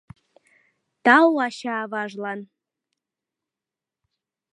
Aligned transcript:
Тау 1.03 1.29
ача-аважлан 1.45 2.39